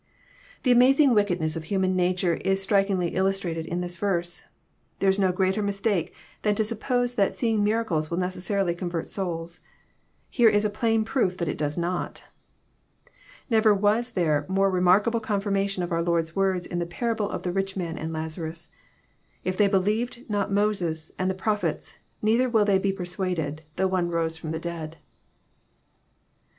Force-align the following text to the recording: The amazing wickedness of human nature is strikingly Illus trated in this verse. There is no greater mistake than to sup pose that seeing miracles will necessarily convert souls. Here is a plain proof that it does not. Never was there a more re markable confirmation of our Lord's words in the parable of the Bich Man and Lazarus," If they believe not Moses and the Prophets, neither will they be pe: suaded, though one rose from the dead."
The 0.63 0.71
amazing 0.71 1.13
wickedness 1.13 1.55
of 1.55 1.65
human 1.65 1.95
nature 1.95 2.33
is 2.37 2.59
strikingly 2.59 3.09
Illus 3.13 3.37
trated 3.39 3.67
in 3.67 3.81
this 3.81 3.97
verse. 3.97 4.45
There 4.97 5.11
is 5.11 5.19
no 5.19 5.31
greater 5.31 5.61
mistake 5.61 6.11
than 6.41 6.55
to 6.55 6.63
sup 6.63 6.79
pose 6.79 7.13
that 7.13 7.35
seeing 7.35 7.63
miracles 7.63 8.09
will 8.09 8.17
necessarily 8.17 8.73
convert 8.73 9.05
souls. 9.05 9.59
Here 10.31 10.49
is 10.49 10.65
a 10.65 10.71
plain 10.71 11.05
proof 11.05 11.37
that 11.37 11.47
it 11.47 11.55
does 11.59 11.77
not. 11.77 12.23
Never 13.47 13.75
was 13.75 14.13
there 14.13 14.39
a 14.39 14.51
more 14.51 14.71
re 14.71 14.81
markable 14.81 15.19
confirmation 15.19 15.83
of 15.83 15.91
our 15.91 16.01
Lord's 16.01 16.35
words 16.35 16.65
in 16.65 16.79
the 16.79 16.87
parable 16.87 17.29
of 17.29 17.43
the 17.43 17.51
Bich 17.51 17.77
Man 17.77 17.95
and 17.99 18.11
Lazarus," 18.11 18.71
If 19.45 19.55
they 19.55 19.67
believe 19.67 20.27
not 20.27 20.51
Moses 20.51 21.11
and 21.19 21.29
the 21.29 21.35
Prophets, 21.35 21.93
neither 22.23 22.49
will 22.49 22.65
they 22.65 22.79
be 22.79 22.91
pe: 22.91 23.03
suaded, 23.05 23.59
though 23.75 23.85
one 23.85 24.09
rose 24.09 24.35
from 24.35 24.49
the 24.49 24.57
dead." 24.59 24.97